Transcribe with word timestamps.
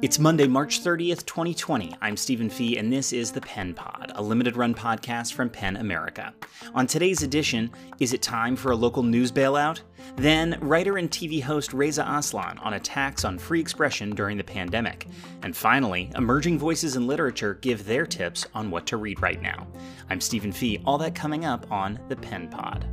It's 0.00 0.20
Monday, 0.20 0.46
March 0.46 0.84
30th, 0.84 1.26
2020. 1.26 1.92
I'm 2.00 2.16
Stephen 2.16 2.48
Fee, 2.48 2.76
and 2.78 2.92
this 2.92 3.12
is 3.12 3.32
the 3.32 3.40
Pen 3.40 3.74
Pod, 3.74 4.12
a 4.14 4.22
limited 4.22 4.56
run 4.56 4.74
podcast 4.74 5.32
from 5.32 5.50
PEN 5.50 5.78
America. 5.78 6.32
On 6.72 6.86
today's 6.86 7.24
edition, 7.24 7.72
is 7.98 8.12
it 8.12 8.22
time 8.22 8.54
for 8.54 8.70
a 8.70 8.76
local 8.76 9.02
news 9.02 9.32
bailout? 9.32 9.80
Then, 10.14 10.56
writer 10.60 10.98
and 10.98 11.10
TV 11.10 11.42
host 11.42 11.72
Reza 11.72 12.06
Aslan 12.08 12.58
on 12.58 12.74
attacks 12.74 13.24
on 13.24 13.36
free 13.36 13.58
expression 13.58 14.14
during 14.14 14.36
the 14.36 14.44
pandemic. 14.44 15.08
And 15.42 15.56
finally, 15.56 16.12
emerging 16.14 16.60
voices 16.60 16.94
in 16.94 17.08
literature 17.08 17.54
give 17.54 17.84
their 17.84 18.06
tips 18.06 18.46
on 18.54 18.70
what 18.70 18.86
to 18.86 18.98
read 18.98 19.20
right 19.20 19.42
now. 19.42 19.66
I'm 20.10 20.20
Stephen 20.20 20.52
Fee, 20.52 20.80
all 20.86 20.98
that 20.98 21.16
coming 21.16 21.44
up 21.44 21.72
on 21.72 21.98
the 22.08 22.16
Pen 22.16 22.48
Pod. 22.48 22.86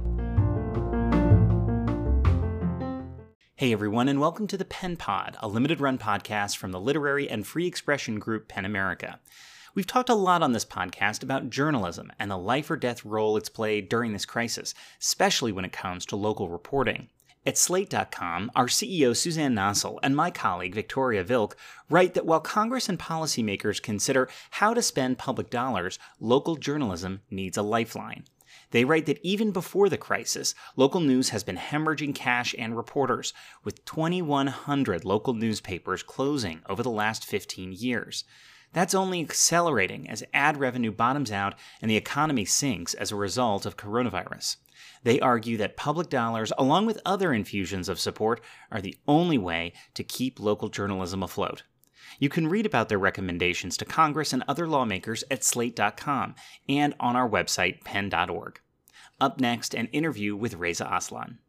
Hey 3.61 3.73
everyone, 3.73 4.07
and 4.07 4.19
welcome 4.19 4.47
to 4.47 4.57
the 4.57 4.65
Pen 4.65 4.97
Pod, 4.97 5.38
a 5.39 5.47
limited 5.47 5.79
run 5.79 5.99
podcast 5.99 6.57
from 6.57 6.71
the 6.71 6.79
literary 6.79 7.29
and 7.29 7.45
free 7.45 7.67
expression 7.67 8.17
group 8.17 8.47
PEN 8.47 8.65
America. 8.65 9.19
We've 9.75 9.85
talked 9.85 10.09
a 10.09 10.15
lot 10.15 10.41
on 10.41 10.53
this 10.53 10.65
podcast 10.65 11.21
about 11.21 11.52
journalism 11.52 12.11
and 12.17 12.31
the 12.31 12.39
life 12.39 12.71
or 12.71 12.75
death 12.75 13.05
role 13.05 13.38
it's 13.38 13.49
played 13.49 13.88
during 13.88 14.13
this 14.13 14.25
crisis, 14.25 14.73
especially 14.99 15.52
when 15.52 15.63
it 15.63 15.71
comes 15.71 16.07
to 16.07 16.16
local 16.16 16.49
reporting. 16.49 17.09
At 17.45 17.55
Slate.com, 17.55 18.49
our 18.55 18.66
CEO 18.66 19.16
Suzanne 19.16 19.53
Nossel 19.53 19.99
and 20.02 20.16
my 20.16 20.31
colleague 20.31 20.73
Viktorya 20.73 21.23
Vilk 21.23 21.53
write 21.88 22.16
that 22.16 22.25
while 22.25 22.41
Congress 22.41 22.89
and 22.89 22.97
policymakers 22.97 23.80
consider 23.80 24.27
how 24.49 24.73
to 24.73 24.81
spend 24.81 25.19
public 25.19 25.52
dollars, 25.52 25.99
local 26.19 26.55
journalism 26.55 27.21
needs 27.30 27.57
a 27.57 27.61
lifeline. 27.61 28.23
They 28.71 28.85
write 28.85 29.05
that 29.07 29.19
even 29.23 29.51
before 29.51 29.89
the 29.89 29.97
crisis, 29.97 30.55
local 30.75 30.99
news 30.99 31.29
has 31.29 31.43
been 31.43 31.57
hemorrhaging 31.57 32.15
cash 32.15 32.55
and 32.57 32.75
reporters, 32.75 33.33
with 33.63 33.85
2,100 33.85 35.05
local 35.05 35.33
newspapers 35.33 36.03
closing 36.03 36.61
over 36.67 36.83
the 36.83 36.89
last 36.89 37.25
15 37.25 37.73
years. 37.73 38.23
That's 38.73 38.95
only 38.95 39.19
accelerating 39.19 40.09
as 40.09 40.23
ad 40.33 40.58
revenue 40.58 40.91
bottoms 40.91 41.31
out 41.31 41.55
and 41.81 41.91
the 41.91 41.97
economy 41.97 42.45
sinks 42.45 42.93
as 42.93 43.11
a 43.11 43.17
result 43.17 43.66
of 43.66 43.75
coronavirus. 43.75 44.58
They 45.03 45.19
argue 45.19 45.58
that 45.58 45.77
public 45.77 46.09
dollars, 46.09 46.53
along 46.58 46.86
with 46.86 47.02
other 47.05 47.33
infusions 47.33 47.89
of 47.89 47.99
support, 47.99 48.41
are 48.71 48.81
the 48.81 48.97
only 49.08 49.38
way 49.38 49.73
to 49.95 50.03
keep 50.03 50.39
local 50.39 50.69
journalism 50.69 51.21
afloat. 51.23 51.63
You 52.19 52.30
can 52.30 52.47
read 52.47 52.66
about 52.66 52.89
their 52.89 52.97
recommendations 52.97 53.77
to 53.77 53.85
Congress 53.85 54.33
and 54.33 54.44
other 54.47 54.67
lawmakers 54.67 55.23
at 55.30 55.44
slate.com 55.44 56.35
and 56.67 56.93
on 56.99 57.16
our 57.16 57.30
website, 57.30 57.83
pen.org. 57.83 58.59
Up 59.19 59.39
next, 59.39 59.73
an 59.73 59.88
interview 59.88 60.35
with 60.35 60.55
Reza 60.55 60.89
Aslan. 60.91 61.39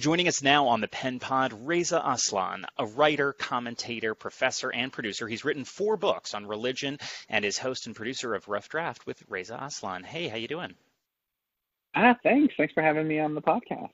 Joining 0.00 0.28
us 0.28 0.42
now 0.42 0.68
on 0.68 0.80
the 0.80 0.88
Pen 0.88 1.18
Pod, 1.18 1.52
Reza 1.66 2.02
Aslan, 2.04 2.64
a 2.78 2.86
writer, 2.86 3.32
commentator, 3.32 4.14
professor, 4.14 4.72
and 4.72 4.92
producer. 4.92 5.28
He's 5.28 5.44
written 5.44 5.64
four 5.64 5.96
books 5.96 6.34
on 6.34 6.46
religion 6.46 6.98
and 7.28 7.44
is 7.44 7.58
host 7.58 7.86
and 7.86 7.94
producer 7.94 8.34
of 8.34 8.48
Rough 8.48 8.68
Draft 8.68 9.06
with 9.06 9.22
Reza 9.28 9.58
Aslan. 9.60 10.02
Hey, 10.04 10.28
how 10.28 10.36
you 10.36 10.48
doing? 10.48 10.74
Ah, 11.94 12.16
thanks. 12.22 12.54
Thanks 12.56 12.72
for 12.72 12.82
having 12.82 13.06
me 13.06 13.20
on 13.20 13.34
the 13.34 13.42
podcast. 13.42 13.90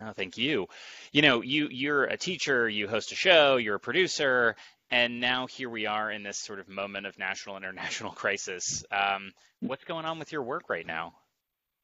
Oh, 0.00 0.12
thank 0.12 0.36
you. 0.38 0.68
You 1.12 1.22
know, 1.22 1.42
you 1.42 1.68
you're 1.70 2.04
a 2.04 2.16
teacher, 2.16 2.68
you 2.68 2.88
host 2.88 3.12
a 3.12 3.14
show, 3.14 3.56
you're 3.56 3.76
a 3.76 3.80
producer, 3.80 4.56
and 4.90 5.20
now 5.20 5.46
here 5.46 5.70
we 5.70 5.86
are 5.86 6.10
in 6.10 6.22
this 6.22 6.38
sort 6.38 6.60
of 6.60 6.68
moment 6.68 7.06
of 7.06 7.18
national 7.18 7.56
international 7.56 8.12
crisis. 8.22 8.84
Um, 8.90 9.32
what's 9.60 9.84
going 9.84 10.04
on 10.04 10.18
with 10.18 10.32
your 10.32 10.42
work 10.42 10.68
right 10.68 10.86
now? 10.86 11.14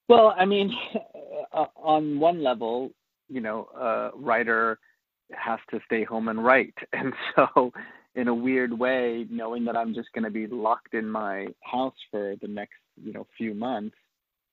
Well, 0.08 0.34
I 0.36 0.44
mean, 0.44 0.72
uh, 1.52 1.66
on 1.76 2.18
one 2.18 2.42
level, 2.42 2.92
you 3.30 3.40
know, 3.40 3.68
a 3.78 4.10
writer 4.16 4.78
has 5.32 5.60
to 5.70 5.80
stay 5.86 6.04
home 6.04 6.28
and 6.28 6.44
write. 6.44 6.74
And 6.92 7.12
so, 7.34 7.72
in 8.16 8.28
a 8.28 8.34
weird 8.34 8.76
way, 8.76 9.26
knowing 9.30 9.64
that 9.66 9.76
I'm 9.76 9.94
just 9.94 10.12
going 10.12 10.24
to 10.24 10.30
be 10.30 10.46
locked 10.46 10.94
in 10.94 11.08
my 11.08 11.46
house 11.62 11.94
for 12.10 12.34
the 12.42 12.48
next, 12.48 12.74
you 13.02 13.12
know, 13.12 13.26
few 13.38 13.54
months 13.54 13.96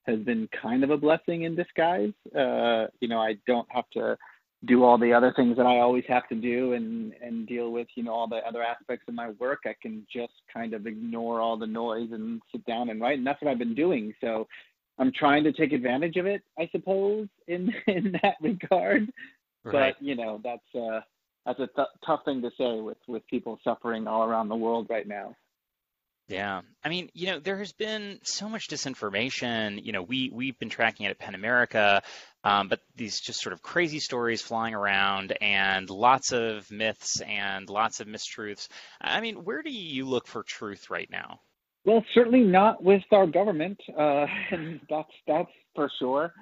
has 0.05 0.19
been 0.19 0.47
kind 0.61 0.83
of 0.83 0.91
a 0.91 0.97
blessing 0.97 1.43
in 1.43 1.55
disguise. 1.55 2.13
Uh, 2.35 2.85
you 3.01 3.07
know, 3.07 3.19
I 3.19 3.35
don't 3.45 3.67
have 3.71 3.89
to 3.93 4.17
do 4.65 4.83
all 4.83 4.97
the 4.97 5.13
other 5.13 5.33
things 5.35 5.55
that 5.57 5.65
I 5.65 5.79
always 5.79 6.05
have 6.07 6.27
to 6.29 6.35
do 6.35 6.73
and 6.73 7.13
and 7.21 7.47
deal 7.47 7.71
with, 7.71 7.87
you 7.95 8.03
know, 8.03 8.13
all 8.13 8.27
the 8.27 8.37
other 8.47 8.63
aspects 8.63 9.05
of 9.07 9.13
my 9.13 9.29
work. 9.31 9.59
I 9.65 9.75
can 9.81 10.05
just 10.11 10.33
kind 10.51 10.73
of 10.73 10.87
ignore 10.87 11.41
all 11.41 11.57
the 11.57 11.67
noise 11.67 12.09
and 12.11 12.41
sit 12.51 12.65
down 12.65 12.89
and 12.89 13.01
write, 13.01 13.17
and 13.17 13.27
that's 13.27 13.41
what 13.41 13.51
I've 13.51 13.59
been 13.59 13.75
doing. 13.75 14.13
So 14.21 14.47
I'm 14.99 15.11
trying 15.11 15.43
to 15.43 15.53
take 15.53 15.73
advantage 15.73 16.17
of 16.17 16.25
it, 16.25 16.41
I 16.57 16.69
suppose, 16.71 17.27
in 17.47 17.73
in 17.87 18.17
that 18.23 18.35
regard. 18.41 19.11
Right. 19.63 19.95
But 19.95 20.05
you 20.05 20.15
know, 20.15 20.41
that's 20.43 20.75
uh, 20.75 21.01
that's 21.45 21.59
a 21.59 21.67
th- 21.67 21.87
tough 22.05 22.25
thing 22.25 22.41
to 22.41 22.51
say 22.57 22.79
with 22.79 22.97
with 23.07 23.25
people 23.27 23.59
suffering 23.63 24.07
all 24.07 24.23
around 24.23 24.49
the 24.49 24.55
world 24.55 24.87
right 24.89 25.07
now. 25.07 25.35
Yeah, 26.29 26.61
I 26.83 26.89
mean, 26.89 27.09
you 27.13 27.27
know, 27.27 27.39
there 27.39 27.57
has 27.57 27.71
been 27.71 28.19
so 28.23 28.49
much 28.49 28.67
disinformation. 28.67 29.81
You 29.81 29.93
know, 29.93 30.03
we 30.03 30.29
we've 30.33 30.59
been 30.59 30.69
tracking 30.69 31.05
it 31.05 31.11
at 31.11 31.19
PEN 31.19 31.35
America, 31.35 32.01
um, 32.43 32.67
but 32.67 32.81
these 32.95 33.21
just 33.21 33.41
sort 33.41 33.53
of 33.53 33.61
crazy 33.61 33.99
stories 33.99 34.41
flying 34.41 34.73
around, 34.73 35.37
and 35.39 35.89
lots 35.89 36.33
of 36.33 36.69
myths 36.69 37.21
and 37.21 37.69
lots 37.69 38.01
of 38.01 38.07
mistruths. 38.07 38.67
I 38.99 39.21
mean, 39.21 39.45
where 39.45 39.61
do 39.61 39.71
you 39.71 40.05
look 40.05 40.27
for 40.27 40.43
truth 40.43 40.89
right 40.89 41.09
now? 41.09 41.39
Well, 41.87 42.03
certainly 42.13 42.41
not 42.41 42.83
with 42.83 43.01
our 43.13 43.25
government, 43.25 43.79
uh, 43.97 44.25
and 44.51 44.81
that's 44.89 45.09
that's 45.25 45.49
for 45.73 45.89
sure. 45.97 46.33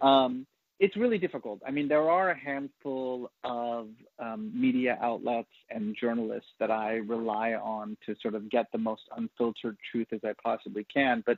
Um, 0.00 0.46
it's 0.80 0.96
really 0.96 1.18
difficult. 1.18 1.60
I 1.64 1.70
mean, 1.70 1.88
there 1.88 2.10
are 2.10 2.30
a 2.30 2.38
handful 2.38 3.30
of 3.44 3.88
um, 4.18 4.50
media 4.54 4.98
outlets 5.00 5.50
and 5.70 5.94
journalists 6.00 6.48
that 6.58 6.70
I 6.70 6.94
rely 6.94 7.52
on 7.52 7.96
to 8.06 8.16
sort 8.20 8.34
of 8.34 8.50
get 8.50 8.66
the 8.72 8.78
most 8.78 9.02
unfiltered 9.16 9.76
truth 9.92 10.08
as 10.12 10.20
I 10.24 10.32
possibly 10.42 10.84
can. 10.92 11.22
But 11.26 11.36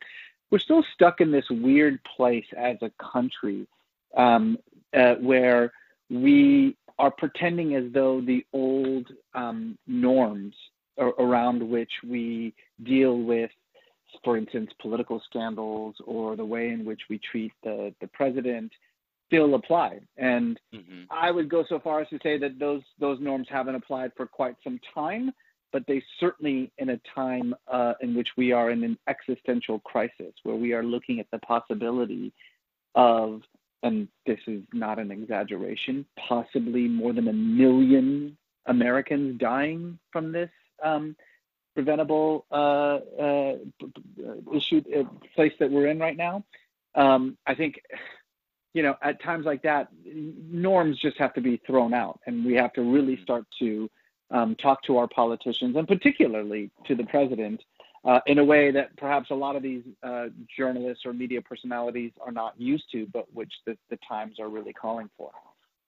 we're 0.50 0.60
still 0.60 0.84
stuck 0.94 1.20
in 1.20 1.32
this 1.32 1.44
weird 1.50 1.98
place 2.16 2.46
as 2.56 2.76
a 2.82 2.90
country 3.12 3.66
um, 4.16 4.58
uh, 4.96 5.16
where 5.16 5.72
we 6.08 6.76
are 6.98 7.10
pretending 7.10 7.74
as 7.74 7.84
though 7.92 8.20
the 8.20 8.46
old 8.52 9.08
um, 9.34 9.76
norms 9.86 10.54
around 10.98 11.62
which 11.62 11.90
we 12.08 12.54
deal 12.84 13.18
with, 13.18 13.50
for 14.24 14.36
instance, 14.36 14.70
political 14.80 15.20
scandals 15.28 15.94
or 16.06 16.36
the 16.36 16.44
way 16.44 16.70
in 16.70 16.84
which 16.84 17.02
we 17.10 17.20
treat 17.30 17.52
the, 17.62 17.94
the 18.00 18.06
president 18.08 18.72
still 19.26 19.54
apply. 19.54 20.00
And 20.16 20.58
mm-hmm. 20.74 21.04
I 21.10 21.30
would 21.30 21.48
go 21.48 21.64
so 21.68 21.78
far 21.80 22.00
as 22.00 22.08
to 22.08 22.18
say 22.22 22.38
that 22.38 22.58
those 22.58 22.82
those 22.98 23.20
norms 23.20 23.48
haven't 23.50 23.74
applied 23.74 24.12
for 24.16 24.26
quite 24.26 24.56
some 24.62 24.80
time, 24.94 25.32
but 25.72 25.84
they 25.86 26.02
certainly 26.20 26.70
in 26.78 26.90
a 26.90 27.00
time 27.14 27.54
uh, 27.70 27.94
in 28.00 28.14
which 28.14 28.28
we 28.36 28.52
are 28.52 28.70
in 28.70 28.84
an 28.84 28.98
existential 29.08 29.80
crisis 29.80 30.32
where 30.44 30.56
we 30.56 30.72
are 30.72 30.84
looking 30.84 31.20
at 31.20 31.26
the 31.32 31.38
possibility 31.38 32.32
of 32.94 33.42
and 33.82 34.08
this 34.26 34.38
is 34.46 34.62
not 34.72 34.98
an 34.98 35.10
exaggeration, 35.10 36.04
possibly 36.28 36.88
more 36.88 37.12
than 37.12 37.28
a 37.28 37.32
million 37.32 38.36
Americans 38.66 39.38
dying 39.38 39.98
from 40.12 40.32
this 40.32 40.50
um, 40.82 41.16
preventable 41.74 42.46
uh, 42.50 43.00
uh, 43.20 43.56
issue 44.54 44.82
uh, 44.96 45.04
place 45.34 45.52
that 45.60 45.70
we're 45.70 45.86
in 45.88 45.98
right 45.98 46.16
now. 46.16 46.44
Um, 46.94 47.36
I 47.46 47.54
think, 47.54 47.80
you 48.72 48.82
know, 48.82 48.96
at 49.02 49.22
times 49.22 49.44
like 49.44 49.62
that, 49.62 49.88
norms 50.04 50.98
just 50.98 51.18
have 51.18 51.34
to 51.34 51.40
be 51.40 51.60
thrown 51.66 51.92
out, 51.92 52.20
and 52.26 52.44
we 52.44 52.54
have 52.54 52.72
to 52.74 52.82
really 52.82 53.20
start 53.22 53.44
to 53.58 53.90
um, 54.30 54.56
talk 54.56 54.82
to 54.84 54.96
our 54.96 55.06
politicians, 55.06 55.76
and 55.76 55.86
particularly 55.86 56.70
to 56.86 56.94
the 56.94 57.04
president, 57.04 57.62
uh, 58.06 58.20
in 58.26 58.38
a 58.38 58.44
way 58.44 58.70
that 58.70 58.96
perhaps 58.96 59.30
a 59.30 59.34
lot 59.34 59.56
of 59.56 59.62
these 59.62 59.82
uh, 60.02 60.26
journalists 60.56 61.04
or 61.04 61.12
media 61.12 61.42
personalities 61.42 62.12
are 62.24 62.32
not 62.32 62.54
used 62.58 62.84
to, 62.92 63.06
but 63.12 63.26
which 63.34 63.52
the, 63.66 63.76
the 63.90 63.98
times 64.08 64.38
are 64.40 64.48
really 64.48 64.72
calling 64.72 65.10
for. 65.18 65.30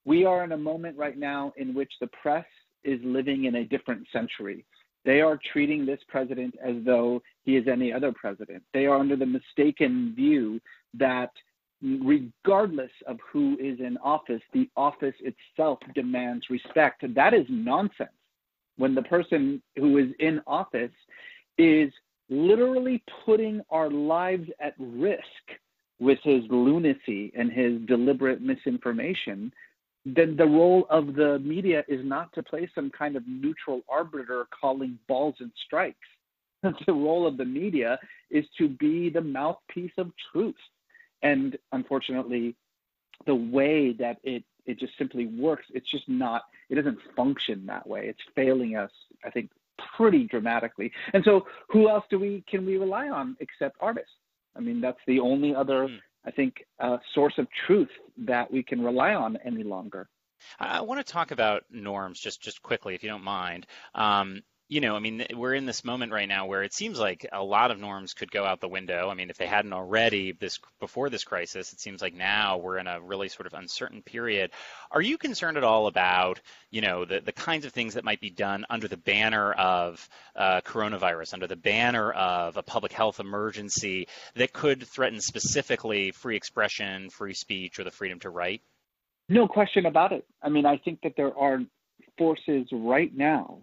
We 0.04 0.24
are 0.24 0.42
in 0.44 0.52
a 0.52 0.58
moment 0.58 0.98
right 0.98 1.16
now 1.16 1.52
in 1.56 1.74
which 1.74 1.92
the 2.00 2.08
press 2.08 2.46
is 2.84 3.00
living 3.04 3.44
in 3.44 3.56
a 3.56 3.64
different 3.64 4.06
century. 4.12 4.64
They 5.04 5.20
are 5.20 5.38
treating 5.52 5.86
this 5.86 6.00
president 6.08 6.54
as 6.62 6.76
though 6.84 7.22
he 7.44 7.56
is 7.56 7.66
any 7.68 7.92
other 7.92 8.12
president. 8.12 8.62
They 8.74 8.86
are 8.86 8.98
under 8.98 9.16
the 9.16 9.26
mistaken 9.26 10.12
view 10.14 10.60
that 10.94 11.30
regardless 11.80 12.90
of 13.06 13.18
who 13.32 13.56
is 13.60 13.78
in 13.80 13.96
office, 13.98 14.42
the 14.52 14.68
office 14.76 15.14
itself 15.20 15.78
demands 15.94 16.50
respect. 16.50 17.04
That 17.14 17.34
is 17.34 17.46
nonsense. 17.48 18.10
When 18.76 18.94
the 18.94 19.02
person 19.02 19.62
who 19.76 19.98
is 19.98 20.08
in 20.18 20.40
office 20.46 20.92
is 21.56 21.92
literally 22.28 23.02
putting 23.24 23.60
our 23.70 23.90
lives 23.90 24.48
at 24.60 24.74
risk 24.78 25.22
with 25.98 26.18
his 26.22 26.44
lunacy 26.48 27.32
and 27.36 27.50
his 27.50 27.80
deliberate 27.86 28.40
misinformation, 28.40 29.52
then 30.04 30.36
the 30.36 30.46
role 30.46 30.86
of 30.90 31.14
the 31.14 31.38
media 31.40 31.84
is 31.88 32.04
not 32.04 32.32
to 32.34 32.42
play 32.42 32.68
some 32.74 32.90
kind 32.90 33.16
of 33.16 33.26
neutral 33.26 33.82
arbiter 33.88 34.46
calling 34.58 34.98
balls 35.06 35.34
and 35.40 35.52
strikes. 35.66 35.98
the 36.62 36.92
role 36.92 37.26
of 37.26 37.36
the 37.36 37.44
media 37.44 37.98
is 38.30 38.44
to 38.58 38.68
be 38.68 39.10
the 39.10 39.20
mouthpiece 39.20 39.92
of 39.98 40.10
truth. 40.32 40.56
And 41.22 41.58
unfortunately, 41.72 42.56
the 43.26 43.34
way 43.34 43.92
that 43.94 44.18
it 44.22 44.44
it 44.68 44.78
just 44.78 44.96
simply 44.98 45.26
works, 45.26 45.64
it's 45.72 45.90
just 45.90 46.06
not, 46.08 46.42
it 46.68 46.74
doesn't 46.74 46.98
function 47.16 47.64
that 47.66 47.86
way. 47.86 48.06
It's 48.06 48.20
failing 48.34 48.76
us, 48.76 48.90
I 49.24 49.30
think, 49.30 49.50
pretty 49.96 50.26
dramatically. 50.26 50.92
And 51.14 51.24
so 51.24 51.46
who 51.68 51.88
else 51.88 52.04
do 52.10 52.18
we 52.18 52.44
can 52.46 52.66
we 52.66 52.76
rely 52.76 53.08
on 53.08 53.36
except 53.40 53.76
artists? 53.80 54.12
I 54.54 54.60
mean, 54.60 54.80
that's 54.80 55.00
the 55.06 55.20
only 55.20 55.54
other, 55.54 55.88
mm. 55.88 55.98
I 56.24 56.30
think, 56.30 56.64
a 56.78 56.98
source 57.14 57.34
of 57.38 57.46
truth 57.66 57.90
that 58.18 58.50
we 58.50 58.62
can 58.62 58.82
rely 58.82 59.14
on 59.14 59.38
any 59.44 59.62
longer. 59.62 60.08
I 60.58 60.80
want 60.80 61.04
to 61.04 61.12
talk 61.12 61.30
about 61.30 61.64
norms 61.70 62.20
just 62.20 62.40
just 62.40 62.62
quickly, 62.62 62.94
if 62.94 63.02
you 63.02 63.08
don't 63.08 63.24
mind. 63.24 63.66
Um, 63.94 64.42
you 64.68 64.82
know, 64.82 64.94
I 64.94 64.98
mean, 64.98 65.24
we're 65.34 65.54
in 65.54 65.64
this 65.64 65.82
moment 65.82 66.12
right 66.12 66.28
now 66.28 66.44
where 66.44 66.62
it 66.62 66.74
seems 66.74 66.98
like 66.98 67.26
a 67.32 67.42
lot 67.42 67.70
of 67.70 67.78
norms 67.78 68.12
could 68.12 68.30
go 68.30 68.44
out 68.44 68.60
the 68.60 68.68
window. 68.68 69.08
I 69.08 69.14
mean, 69.14 69.30
if 69.30 69.38
they 69.38 69.46
hadn't 69.46 69.72
already 69.72 70.32
this 70.32 70.60
before 70.78 71.08
this 71.08 71.24
crisis, 71.24 71.72
it 71.72 71.80
seems 71.80 72.02
like 72.02 72.12
now 72.12 72.58
we're 72.58 72.76
in 72.76 72.86
a 72.86 73.00
really 73.00 73.28
sort 73.28 73.46
of 73.46 73.54
uncertain 73.54 74.02
period. 74.02 74.50
Are 74.90 75.00
you 75.00 75.16
concerned 75.16 75.56
at 75.56 75.64
all 75.64 75.86
about, 75.86 76.40
you 76.70 76.82
know, 76.82 77.06
the, 77.06 77.20
the 77.20 77.32
kinds 77.32 77.64
of 77.64 77.72
things 77.72 77.94
that 77.94 78.04
might 78.04 78.20
be 78.20 78.28
done 78.28 78.66
under 78.68 78.88
the 78.88 78.98
banner 78.98 79.52
of 79.52 80.06
uh, 80.36 80.60
coronavirus, 80.60 81.32
under 81.32 81.46
the 81.46 81.56
banner 81.56 82.12
of 82.12 82.58
a 82.58 82.62
public 82.62 82.92
health 82.92 83.20
emergency 83.20 84.06
that 84.34 84.52
could 84.52 84.86
threaten 84.86 85.22
specifically 85.22 86.10
free 86.10 86.36
expression, 86.36 87.08
free 87.08 87.34
speech, 87.34 87.78
or 87.78 87.84
the 87.84 87.90
freedom 87.90 88.20
to 88.20 88.28
write? 88.28 88.60
No 89.30 89.48
question 89.48 89.86
about 89.86 90.12
it. 90.12 90.26
I 90.42 90.50
mean, 90.50 90.66
I 90.66 90.76
think 90.76 91.00
that 91.04 91.14
there 91.16 91.36
are 91.36 91.60
forces 92.18 92.68
right 92.70 93.14
now 93.16 93.60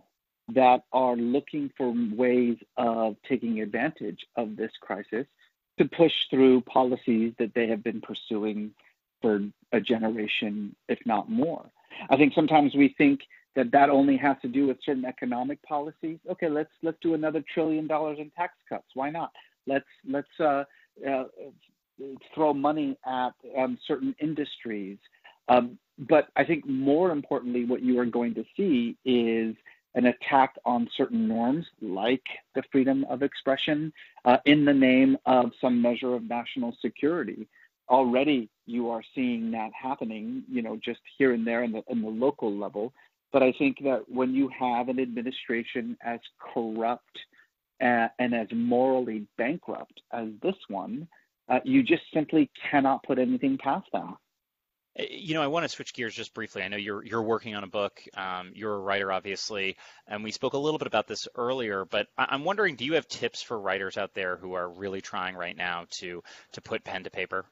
that 0.53 0.83
are 0.94 1.15
looking 1.15 1.71
for 1.77 1.94
ways 2.15 2.57
of 2.77 3.15
taking 3.27 3.62
advantage 3.62 4.25
of 4.36 4.56
this 4.56 4.71
crisis 4.80 5.25
to 5.77 5.86
push 5.86 6.13
through 6.30 6.62
policies 6.62 7.33
that 7.39 7.53
they 7.53 7.68
have 7.68 7.83
been 7.83 8.01
pursuing 8.01 8.71
for 9.21 9.42
a 9.71 9.81
generation, 9.81 10.75
if 10.88 11.00
not 11.06 11.30
more. 11.30 11.65
I 12.09 12.18
think 12.18 12.33
sometimes 12.33 12.75
we 12.75 12.94
think 12.97 13.21
that 13.56 13.71
that 13.71 13.89
only 13.89 14.18
has 14.18 14.38
to 14.42 14.47
do 14.47 14.68
with 14.68 14.77
certain 14.86 15.06
economic 15.06 15.62
policies. 15.63 16.19
Okay, 16.30 16.50
let's 16.50 16.71
let's 16.83 16.97
do 17.01 17.13
another 17.13 17.44
trillion 17.53 17.88
dollars 17.88 18.19
in 18.19 18.30
tax 18.31 18.53
cuts. 18.68 18.88
Why 18.94 19.09
not? 19.09 19.31
Let's 19.65 19.86
let's 20.07 20.27
uh, 20.39 20.65
uh, 21.07 21.24
throw 22.33 22.53
money 22.53 22.97
at 23.06 23.31
um, 23.57 23.77
certain 23.88 24.15
industries. 24.19 24.97
Um, 25.47 25.77
but 25.97 26.27
I 26.36 26.44
think 26.44 26.68
more 26.68 27.12
importantly, 27.12 27.65
what 27.65 27.81
you 27.81 28.00
are 28.00 28.06
going 28.06 28.33
to 28.36 28.44
see 28.57 28.97
is 29.06 29.56
an 29.95 30.07
attack 30.07 30.56
on 30.65 30.89
certain 30.95 31.27
norms 31.27 31.65
like 31.81 32.24
the 32.53 32.63
freedom 32.71 33.06
of 33.09 33.24
expression 33.24 33.92
uh, 34.25 34.38
in 34.45 34.65
the 34.65 34.74
name 34.74 35.18
of 35.25 35.51
some 35.59 35.81
measure 35.81 36.13
of 36.13 36.24
national 36.24 36.75
security. 36.81 37.47
Already 37.89 38.50
you 38.65 38.89
are 38.89 39.01
seeing 39.13 39.51
that 39.51 39.71
happening, 39.80 40.44
you 40.50 40.62
know, 40.62 40.77
just 40.83 41.00
here 41.18 41.33
and 41.33 41.47
there 41.47 41.63
in 41.63 41.71
the, 41.71 41.81
in 41.89 42.01
the 42.01 42.09
local 42.09 42.56
level. 42.56 42.94
But 43.31 43.42
I 43.42 43.53
think 43.57 43.77
that 43.83 44.03
when 44.07 44.33
you 44.33 44.50
have 44.57 44.89
an 44.89 45.00
administration 45.00 45.97
as 46.06 46.19
corrupt 46.53 47.18
uh, 47.81 48.07
and 48.19 48.33
as 48.33 48.47
morally 48.53 49.25
bankrupt 49.38 50.01
as 50.12 50.27
this 50.42 50.56
one, 50.68 51.07
uh, 51.47 51.59
you 51.63 51.83
just 51.83 52.03
simply 52.13 52.50
cannot 52.69 53.03
put 53.03 53.19
anything 53.19 53.57
past 53.57 53.88
them. 53.92 54.18
You 54.97 55.33
know, 55.33 55.42
I 55.42 55.47
want 55.47 55.63
to 55.63 55.69
switch 55.69 55.94
gears 55.94 56.15
just 56.15 56.33
briefly. 56.33 56.63
I 56.63 56.69
know 56.69 56.77
you're 56.77 57.03
you're 57.03 57.21
working 57.21 57.53
on 57.53 57.65
a 57.65 57.68
book. 57.68 58.01
Um, 58.15 58.51
you're 58.53 58.75
a 58.75 58.80
writer, 58.80 59.12
obviously, 59.12 59.75
and 60.07 60.24
we 60.24 60.31
spoke 60.31 60.53
a 60.53 60.57
little 60.57 60.77
bit 60.77 60.88
about 60.88 61.06
this 61.06 61.27
earlier. 61.36 61.83
But 61.83 62.07
I'm 62.18 62.45
wondering, 62.45 62.75
do 62.75 62.86
you 62.86 62.94
have 62.94 63.07
tips 63.07 63.42
for 63.42 63.59
writers 63.59 63.97
out 63.97 64.13
there 64.13 64.38
who 64.38 64.53
are 64.53 64.69
really 64.69 65.01
trying 65.01 65.36
right 65.36 65.56
now 65.56 65.86
to 65.92 66.24
to 66.53 66.62
put 66.62 66.86
pen 66.86 67.03
to 67.03 67.09
paper? 67.09 67.45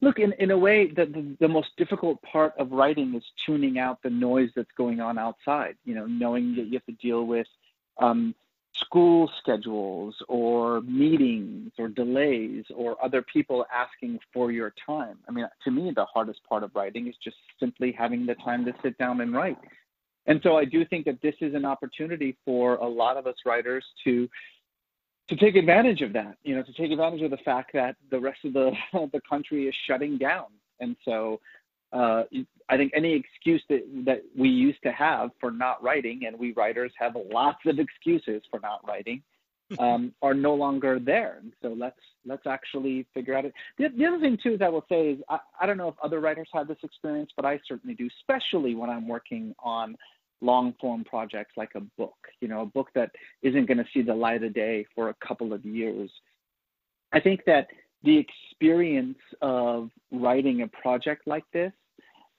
Look, 0.00 0.20
in, 0.20 0.32
in 0.38 0.52
a 0.52 0.58
way, 0.58 0.86
the, 0.86 1.06
the, 1.06 1.36
the 1.40 1.48
most 1.48 1.68
difficult 1.76 2.22
part 2.22 2.54
of 2.56 2.70
writing 2.70 3.14
is 3.16 3.24
tuning 3.44 3.78
out 3.78 3.98
the 4.02 4.10
noise 4.10 4.50
that's 4.54 4.70
going 4.76 5.00
on 5.00 5.18
outside. 5.18 5.76
You 5.84 5.96
know, 5.96 6.06
knowing 6.06 6.54
that 6.56 6.66
you 6.66 6.74
have 6.74 6.86
to 6.86 6.92
deal 6.92 7.26
with 7.26 7.48
um, 8.00 8.34
school 8.74 9.30
schedules 9.38 10.14
or 10.28 10.80
meetings 10.82 11.72
or 11.78 11.88
delays 11.88 12.64
or 12.74 13.02
other 13.04 13.22
people 13.22 13.66
asking 13.74 14.18
for 14.32 14.52
your 14.52 14.72
time. 14.84 15.18
I 15.28 15.32
mean, 15.32 15.46
to 15.64 15.70
me, 15.70 15.92
the 15.94 16.04
hardest 16.04 16.40
part 16.48 16.62
of 16.62 16.70
writing 16.74 17.08
is 17.08 17.14
just 17.22 17.36
simply 17.58 17.92
having 17.92 18.26
the 18.26 18.34
time 18.36 18.64
to 18.66 18.74
sit 18.82 18.96
down 18.98 19.20
and 19.20 19.32
write. 19.34 19.58
And 20.26 20.40
so 20.42 20.58
I 20.58 20.64
do 20.64 20.84
think 20.84 21.06
that 21.06 21.20
this 21.22 21.34
is 21.40 21.54
an 21.54 21.64
opportunity 21.64 22.36
for 22.44 22.76
a 22.76 22.86
lot 22.86 23.16
of 23.16 23.26
us 23.26 23.36
writers 23.44 23.84
to 24.04 24.28
to 25.28 25.36
take 25.36 25.56
advantage 25.56 26.00
of 26.00 26.14
that, 26.14 26.38
you 26.42 26.56
know, 26.56 26.62
to 26.62 26.72
take 26.72 26.90
advantage 26.90 27.20
of 27.20 27.30
the 27.30 27.36
fact 27.38 27.72
that 27.74 27.96
the 28.10 28.18
rest 28.18 28.38
of 28.44 28.52
the 28.52 28.72
the 29.12 29.20
country 29.28 29.66
is 29.66 29.74
shutting 29.86 30.18
down. 30.18 30.46
And 30.80 30.96
so 31.04 31.40
uh, 31.92 32.24
I 32.68 32.76
think 32.76 32.92
any 32.94 33.14
excuse 33.14 33.62
that, 33.68 33.82
that 34.04 34.22
we 34.36 34.48
used 34.48 34.82
to 34.82 34.92
have 34.92 35.30
for 35.40 35.50
not 35.50 35.82
writing, 35.82 36.22
and 36.26 36.38
we 36.38 36.52
writers 36.52 36.92
have 36.98 37.16
lots 37.32 37.58
of 37.66 37.78
excuses 37.78 38.42
for 38.50 38.60
not 38.60 38.86
writing, 38.86 39.22
um, 39.78 40.12
are 40.22 40.34
no 40.34 40.54
longer 40.54 40.98
there. 40.98 41.38
And 41.40 41.52
so 41.62 41.68
let's 41.68 42.00
let's 42.26 42.46
actually 42.46 43.06
figure 43.14 43.34
out 43.34 43.44
it. 43.44 43.54
The, 43.78 43.88
the 43.96 44.06
other 44.06 44.20
thing 44.20 44.38
too 44.42 44.56
that 44.58 44.66
I 44.66 44.68
will 44.68 44.84
say 44.88 45.10
is 45.10 45.18
I, 45.28 45.38
I 45.60 45.66
don't 45.66 45.78
know 45.78 45.88
if 45.88 45.94
other 46.02 46.20
writers 46.20 46.48
have 46.52 46.68
this 46.68 46.78
experience, 46.82 47.30
but 47.36 47.44
I 47.44 47.60
certainly 47.66 47.94
do, 47.94 48.08
especially 48.20 48.74
when 48.74 48.90
I'm 48.90 49.08
working 49.08 49.54
on 49.62 49.96
long 50.40 50.74
form 50.80 51.04
projects 51.04 51.54
like 51.56 51.72
a 51.74 51.80
book. 51.80 52.16
You 52.40 52.48
know, 52.48 52.62
a 52.62 52.66
book 52.66 52.88
that 52.94 53.10
isn't 53.42 53.66
going 53.66 53.78
to 53.78 53.86
see 53.92 54.02
the 54.02 54.14
light 54.14 54.42
of 54.42 54.54
day 54.54 54.86
for 54.94 55.08
a 55.08 55.14
couple 55.26 55.52
of 55.52 55.64
years. 55.64 56.10
I 57.12 57.20
think 57.20 57.40
that 57.46 57.68
the 58.02 58.16
experience 58.16 59.18
of 59.42 59.90
writing 60.10 60.62
a 60.62 60.68
project 60.68 61.26
like 61.26 61.44
this 61.52 61.72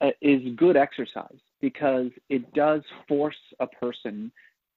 uh, 0.01 0.11
is 0.21 0.41
good 0.55 0.77
exercise 0.77 1.39
because 1.61 2.09
it 2.29 2.53
does 2.53 2.81
force 3.07 3.35
a 3.59 3.67
person 3.67 4.31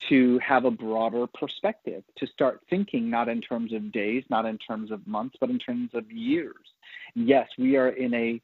to 0.08 0.38
have 0.40 0.64
a 0.64 0.70
broader 0.70 1.26
perspective, 1.28 2.02
to 2.16 2.26
start 2.26 2.60
thinking 2.68 3.08
not 3.08 3.28
in 3.28 3.40
terms 3.40 3.72
of 3.72 3.92
days, 3.92 4.24
not 4.30 4.44
in 4.44 4.58
terms 4.58 4.90
of 4.90 5.06
months, 5.06 5.36
but 5.40 5.48
in 5.48 5.58
terms 5.58 5.90
of 5.94 6.10
years. 6.10 6.56
Yes, 7.14 7.48
we 7.56 7.76
are 7.76 7.90
in 7.90 8.12
a 8.14 8.40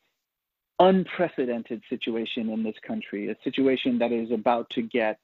unprecedented 0.79 1.83
situation 1.89 2.51
in 2.51 2.63
this 2.63 2.77
country, 2.87 3.29
a 3.29 3.37
situation 3.43 3.99
that 3.99 4.13
is 4.13 4.31
about 4.31 4.71
to 4.71 4.83
get 4.83 5.19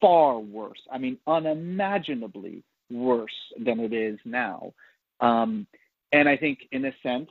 far 0.00 0.38
worse. 0.38 0.80
I 0.90 0.96
mean, 0.96 1.18
unimaginably 1.26 2.62
worse 2.90 3.30
than 3.62 3.80
it 3.80 3.92
is 3.92 4.18
now. 4.24 4.72
Um, 5.20 5.66
and 6.12 6.28
I 6.28 6.36
think, 6.36 6.60
in 6.72 6.84
a 6.84 6.92
sense, 7.02 7.30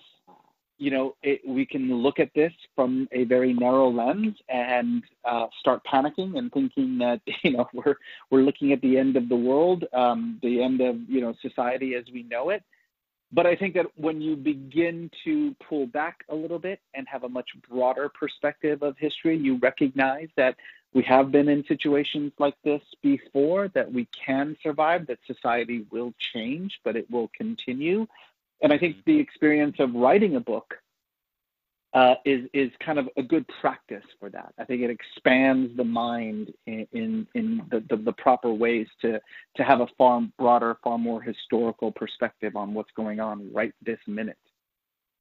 you 0.78 0.92
know, 0.92 1.16
it, 1.24 1.42
we 1.48 1.66
can 1.66 1.92
look 1.92 2.20
at 2.20 2.34
this 2.36 2.54
from 2.76 3.08
a 3.12 3.24
very 3.24 3.54
narrow 3.54 3.90
lens 3.90 4.36
and 4.48 5.04
uh, 5.26 5.48
start 5.60 5.82
panicking 5.92 6.38
and 6.38 6.52
thinking 6.52 7.00
that 7.00 7.22
you 7.44 7.52
know 7.52 7.68
we're 7.74 7.96
we're 8.30 8.42
looking 8.42 8.72
at 8.72 8.82
the 8.82 8.98
end 8.98 9.18
of 9.18 9.30
the 9.30 9.36
world, 9.36 9.86
um, 9.94 10.40
the 10.44 10.62
end 10.62 10.82
of 10.82 10.98
you 11.10 11.22
know 11.22 11.34
society 11.42 11.96
as 11.96 12.06
we 12.14 12.24
know 12.24 12.50
it. 12.50 12.64
But 13.32 13.46
I 13.46 13.56
think 13.58 13.74
that 13.74 13.88
when 13.98 14.22
you 14.22 14.38
begin 14.38 15.12
to 15.26 15.54
pull 15.68 15.86
back 15.86 16.24
a 16.30 16.36
little 16.36 16.60
bit 16.60 16.80
and 16.94 17.06
have 17.10 17.24
a 17.26 17.30
much 17.30 17.50
broader 17.70 18.10
perspective 18.10 18.84
of 18.84 18.98
history, 18.98 19.38
you 19.38 19.58
recognize 19.58 20.30
that 20.38 20.56
we 20.94 21.04
have 21.04 21.30
been 21.32 21.50
in 21.50 21.66
situations 21.68 22.32
like 22.40 22.56
this 22.64 22.82
before, 23.04 23.68
that 23.70 23.92
we 23.92 24.08
can 24.26 24.56
survive, 24.64 25.08
that 25.08 25.20
society 25.28 25.86
will 25.92 26.14
change, 26.34 26.80
but 26.86 26.96
it 26.96 27.12
will 27.12 27.30
continue. 27.38 28.08
And 28.62 28.74
I 28.74 28.78
think 28.78 28.98
the 29.06 29.20
experience 29.20 29.76
of 29.80 29.94
writing 29.94 30.36
a 30.36 30.40
book 30.40 30.74
uh, 31.94 32.16
is 32.26 32.48
is 32.54 32.70
kind 32.86 33.00
of 33.00 33.08
a 33.18 33.24
good 33.24 33.46
practice 33.62 34.04
for 34.20 34.30
that. 34.30 34.54
I 34.60 34.66
think 34.66 34.82
it 34.82 34.90
expands 34.90 35.76
the 35.78 35.84
mind 35.84 36.52
in 36.66 36.88
in, 36.92 37.28
in 37.34 37.62
the, 37.72 37.84
the, 37.90 37.98
the, 37.98 38.14
proper 38.14 38.52
ways 38.52 38.88
to 39.02 39.20
to 39.56 39.64
have 39.64 39.80
a 39.80 39.88
far 39.98 40.22
broader, 40.38 40.78
far 40.84 40.98
more 40.98 41.22
historical 41.22 41.92
perspective 41.92 42.56
on 42.56 42.74
what's 42.74 42.92
going 42.96 43.20
on 43.20 43.52
right 43.54 43.74
this 43.82 44.00
minute. 44.06 44.38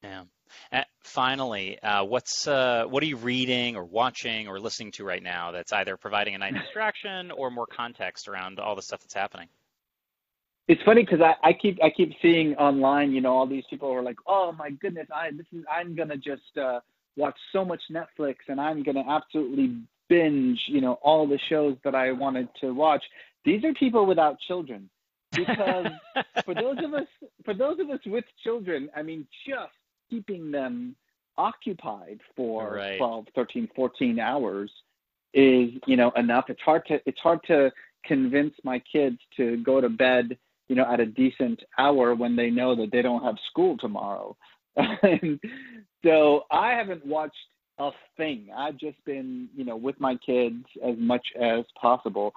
Yeah. 0.03 0.25
Uh, 0.73 0.83
finally, 1.03 1.81
uh, 1.81 2.05
what's 2.05 2.47
uh, 2.47 2.85
what 2.89 3.03
are 3.03 3.07
you 3.07 3.17
reading 3.17 3.77
or 3.77 3.85
watching 3.85 4.49
or 4.49 4.61
listening 4.61 4.93
to 4.93 5.05
right 5.05 5.23
now 5.23 5.53
that's 5.53 5.73
either 5.73 5.97
providing 5.97 6.35
a 6.35 6.39
nice 6.39 6.55
distraction 6.65 7.31
or 7.31 7.51
more 7.51 7.67
context 7.67 8.29
around 8.29 8.59
all 8.59 8.77
the 8.77 8.83
stuff 8.83 9.01
that's 9.01 9.15
happening? 9.15 9.49
It's 10.69 10.83
funny 10.83 11.03
because 11.03 11.21
I, 11.21 11.35
I 11.43 11.53
keep 11.53 11.83
I 11.83 11.91
keep 11.91 12.13
seeing 12.21 12.55
online, 12.57 13.13
you 13.13 13.21
know, 13.21 13.33
all 13.33 13.47
these 13.47 13.65
people 13.71 13.93
are 13.93 14.03
like, 14.03 14.17
oh 14.27 14.53
my 14.53 14.71
goodness, 14.71 15.07
I 15.15 15.31
this 15.31 15.47
is 15.53 15.65
I'm 15.71 15.95
gonna 15.95 16.17
just 16.17 16.57
uh, 16.61 16.81
watch 17.17 17.37
so 17.53 17.65
much 17.65 17.81
Netflix 17.91 18.37
and 18.49 18.61
I'm 18.61 18.83
gonna 18.83 19.05
absolutely 19.09 19.77
binge, 20.09 20.61
you 20.67 20.81
know, 20.81 20.95
all 21.03 21.27
the 21.27 21.39
shows 21.49 21.77
that 21.85 21.95
I 21.95 22.13
wanted 22.13 22.49
to 22.61 22.73
watch. 22.73 23.05
These 23.45 23.65
are 23.65 23.73
people 23.75 24.07
without 24.07 24.39
children, 24.41 24.89
because 25.35 25.87
for 26.45 26.55
those 26.55 26.79
of 26.83 26.95
us 26.95 27.07
for 27.45 27.55
those 27.55 27.79
of 27.79 27.91
us 27.91 28.01
with 28.07 28.25
children, 28.43 28.91
I 28.97 29.03
mean, 29.03 29.27
just 29.47 29.73
keeping 30.11 30.51
them 30.51 30.97
occupied 31.39 32.21
for 32.35 32.75
Right. 32.75 32.99
12, 32.99 33.27
13, 33.35 33.69
14 33.77 34.19
hours 34.19 34.71
is, 35.35 35.71
you 35.87 35.97
know, 35.97 36.11
enough. 36.17 36.47
It's 36.49 36.63
hard 36.63 36.87
to 36.87 37.01
it's 37.07 37.21
hard 37.21 37.41
to 37.47 37.71
convince 38.05 38.55
my 38.65 38.81
kids 38.81 39.19
to 39.37 39.59
go 39.59 39.81
to 39.81 39.89
bed, 39.89 40.37
you 40.69 40.77
know, 40.77 40.85
at 40.91 41.01
a 41.01 41.07
decent 41.07 41.63
hour 41.79 42.15
when 42.15 42.37
they 42.37 42.51
know 42.51 42.75
that 42.75 42.91
they 42.93 43.03
don't 43.03 43.23
have 43.25 43.37
school 43.51 43.77
tomorrow. 43.79 44.37
and 44.77 45.41
so 46.05 46.45
I 46.51 46.73
haven't 46.73 47.07
watched 47.07 47.37
a 47.79 47.91
thing. 48.17 48.49
I've 48.55 48.77
just 48.77 49.03
been, 49.05 49.49
you 49.55 49.65
know, 49.65 49.77
with 49.77 50.01
my 50.01 50.17
kids 50.17 50.65
as 50.83 50.97
much 50.99 51.27
as 51.39 51.65
possible. 51.81 52.35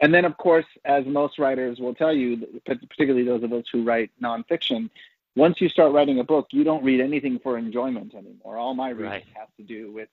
And 0.00 0.12
then, 0.14 0.24
of 0.24 0.36
course, 0.38 0.64
as 0.84 1.04
most 1.06 1.38
writers 1.38 1.78
will 1.78 1.94
tell 1.94 2.12
you, 2.12 2.60
particularly 2.64 3.24
those 3.24 3.42
of 3.42 3.52
us 3.52 3.64
who 3.70 3.84
write 3.84 4.10
nonfiction, 4.22 4.88
once 5.36 5.60
you 5.60 5.68
start 5.68 5.92
writing 5.92 6.18
a 6.18 6.24
book, 6.24 6.48
you 6.50 6.64
don't 6.64 6.82
read 6.82 7.00
anything 7.00 7.38
for 7.38 7.56
enjoyment 7.58 8.14
anymore. 8.14 8.56
All 8.56 8.74
my 8.74 8.90
reading 8.90 9.06
Right. 9.10 9.24
has 9.34 9.48
to 9.58 9.62
do 9.62 9.92
with, 9.92 10.08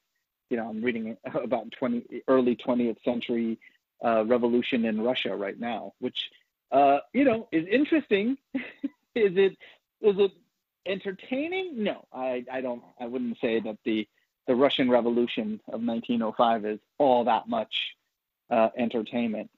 you 0.50 0.58
know, 0.58 0.70
I'm 0.70 0.82
reading 0.82 1.18
about 1.34 1.72
20 1.72 2.24
early 2.28 2.56
20th 2.56 2.98
century 3.04 3.58
uh, 4.04 4.26
revolution 4.26 4.86
in 4.86 5.02
Russia 5.02 5.36
right 5.36 5.60
now, 5.60 5.94
which, 6.00 6.30
uh, 6.72 7.00
you 7.14 7.24
know, 7.24 7.48
is 7.52 7.68
interesting. 7.68 8.38
is 8.54 8.62
it 9.36 9.58
is 10.02 10.16
it 10.20 10.32
entertaining? 10.86 11.84
No, 11.84 12.06
I, 12.14 12.46
I 12.52 12.62
don't. 12.62 12.84
I 13.00 13.06
wouldn't 13.06 13.38
say 13.40 13.60
that 13.60 13.78
the 13.86 14.08
the 14.48 14.56
Russian 14.56 14.90
Revolution 14.90 15.60
of 15.68 15.82
1905 15.82 16.66
is 16.66 16.80
all 16.98 17.24
that 17.26 17.48
much 17.50 17.74
uh, 18.50 18.70
entertainment. 18.78 19.50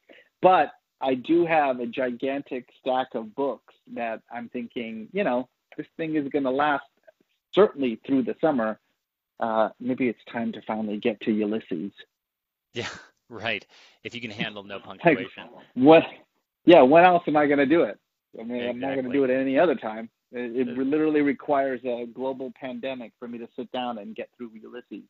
But 0.42 0.72
I 1.02 1.14
do 1.14 1.46
have 1.46 1.80
a 1.80 1.86
gigantic 1.86 2.68
stack 2.80 3.08
of 3.14 3.36
books 3.36 3.74
that 3.94 4.22
I'm 4.32 4.50
thinking, 4.50 5.08
you 5.12 5.24
know, 5.24 5.48
this 5.78 5.86
thing 5.96 6.16
is 6.16 6.28
going 6.30 6.44
to 6.44 6.52
last 6.52 6.84
certainly 7.54 8.00
through 8.06 8.24
the 8.24 8.36
summer. 8.42 8.80
Uh, 9.40 9.70
maybe 9.80 10.10
it's 10.10 10.20
time 10.32 10.52
to 10.52 10.62
finally 10.68 10.98
get 10.98 11.20
to 11.22 11.32
Ulysses. 11.32 11.92
Yeah, 12.74 12.88
right. 13.30 13.66
If 14.04 14.14
you 14.14 14.22
can 14.22 14.32
handle 14.32 14.64
no 14.64 14.76
Like, 14.86 15.00
punctuation. 15.02 15.44
what? 15.76 16.04
Yeah, 16.70 16.84
when 16.84 17.04
else 17.04 17.24
am 17.26 17.36
I 17.36 17.48
going 17.48 17.58
to 17.58 17.66
do 17.66 17.82
it? 17.82 17.98
I 18.40 18.44
mean, 18.44 18.70
I'm 18.70 18.80
not 18.80 18.94
going 18.94 19.06
to 19.06 19.12
do 19.12 19.24
it 19.24 19.32
any 19.32 19.58
other 19.58 19.74
time. 19.74 20.08
It, 20.32 20.56
it 20.56 20.78
literally 20.78 21.22
requires 21.22 21.82
a 21.84 22.06
global 22.06 22.54
pandemic 22.62 23.12
for 23.18 23.28
me 23.28 23.40
to 23.40 23.48
sit 23.56 23.72
down 23.72 23.98
and 23.98 24.16
get 24.16 24.30
through 24.38 24.52
Ulysses. 24.54 25.10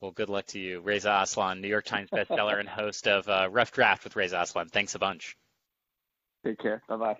Well, 0.00 0.12
good 0.12 0.30
luck 0.30 0.46
to 0.46 0.58
you. 0.58 0.80
Reza 0.80 1.20
Aslan, 1.24 1.60
New 1.60 1.68
York 1.68 1.84
Times 1.84 2.08
bestseller 2.10 2.58
and 2.58 2.66
host 2.66 3.06
of 3.06 3.28
uh, 3.28 3.48
Rough 3.50 3.72
Draft 3.72 4.04
with 4.04 4.16
Reza 4.16 4.40
Aslan. 4.40 4.68
Thanks 4.70 4.94
a 4.94 4.98
bunch. 4.98 5.36
Take 6.42 6.58
care. 6.58 6.82
Bye 6.88 6.96
bye. 6.96 7.18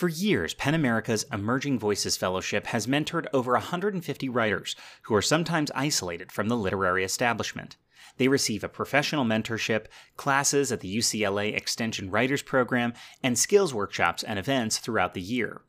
For 0.00 0.08
years, 0.08 0.54
PEN 0.54 0.72
America's 0.72 1.26
Emerging 1.30 1.78
Voices 1.78 2.16
Fellowship 2.16 2.68
has 2.68 2.86
mentored 2.86 3.26
over 3.34 3.52
150 3.52 4.30
writers 4.30 4.74
who 5.02 5.14
are 5.14 5.20
sometimes 5.20 5.70
isolated 5.74 6.32
from 6.32 6.48
the 6.48 6.56
literary 6.56 7.04
establishment. 7.04 7.76
They 8.16 8.26
receive 8.26 8.64
a 8.64 8.68
professional 8.70 9.26
mentorship, 9.26 9.88
classes 10.16 10.72
at 10.72 10.80
the 10.80 10.96
UCLA 10.96 11.54
Extension 11.54 12.10
Writers 12.10 12.40
Program, 12.40 12.94
and 13.22 13.38
skills 13.38 13.74
workshops 13.74 14.22
and 14.22 14.38
events 14.38 14.78
throughout 14.78 15.12
the 15.12 15.20
year. 15.20 15.60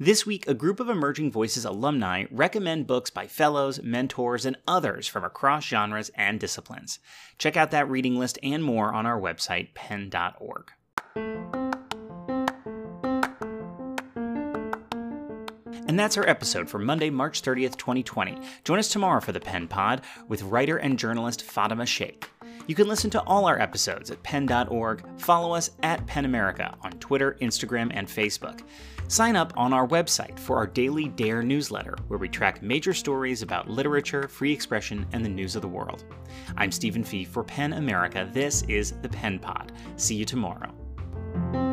This 0.00 0.26
week, 0.26 0.48
a 0.48 0.54
group 0.54 0.80
of 0.80 0.88
Emerging 0.88 1.30
Voices 1.30 1.64
alumni 1.64 2.24
recommend 2.32 2.88
books 2.88 3.10
by 3.10 3.28
fellows, 3.28 3.80
mentors, 3.84 4.44
and 4.44 4.56
others 4.66 5.06
from 5.06 5.22
across 5.22 5.64
genres 5.64 6.10
and 6.16 6.40
disciplines. 6.40 6.98
Check 7.38 7.56
out 7.56 7.70
that 7.70 7.88
reading 7.88 8.16
list 8.16 8.36
and 8.42 8.64
more 8.64 8.92
on 8.92 9.06
our 9.06 9.20
website, 9.20 9.74
pen.org. 9.74 10.72
And 15.88 15.98
that's 15.98 16.16
our 16.16 16.28
episode 16.28 16.68
for 16.68 16.78
Monday, 16.78 17.10
March 17.10 17.42
30th, 17.42 17.76
2020. 17.76 18.38
Join 18.64 18.78
us 18.78 18.88
tomorrow 18.88 19.20
for 19.20 19.32
the 19.32 19.40
Pen 19.40 19.68
Pod 19.68 20.02
with 20.26 20.42
writer 20.42 20.78
and 20.78 20.98
journalist 20.98 21.42
Fatima 21.42 21.84
Shaik. 21.84 22.24
You 22.66 22.74
can 22.74 22.88
listen 22.88 23.10
to 23.10 23.22
all 23.22 23.46
our 23.46 23.60
episodes 23.60 24.10
at 24.10 24.22
pen.org. 24.24 25.04
Follow 25.18 25.54
us 25.54 25.70
at 25.84 26.04
Pen 26.06 26.24
America 26.24 26.76
on 26.82 26.90
Twitter, 26.92 27.36
Instagram, 27.40 27.92
and 27.94 28.08
Facebook. 28.08 28.62
Sign 29.06 29.36
up 29.36 29.52
on 29.56 29.72
our 29.72 29.86
website 29.86 30.36
for 30.36 30.56
our 30.56 30.66
daily 30.66 31.08
Dare 31.08 31.44
newsletter, 31.44 31.94
where 32.08 32.18
we 32.18 32.28
track 32.28 32.60
major 32.60 32.92
stories 32.92 33.42
about 33.42 33.70
literature, 33.70 34.26
free 34.26 34.52
expression, 34.52 35.06
and 35.12 35.24
the 35.24 35.28
news 35.28 35.54
of 35.54 35.62
the 35.62 35.68
world. 35.68 36.04
I'm 36.56 36.72
Stephen 36.72 37.04
Fee 37.04 37.24
for 37.24 37.44
Pen 37.44 37.74
America. 37.74 38.28
This 38.32 38.62
is 38.62 38.92
the 39.02 39.08
Pen 39.08 39.38
Pod. 39.38 39.70
See 39.94 40.16
you 40.16 40.24
tomorrow. 40.24 41.65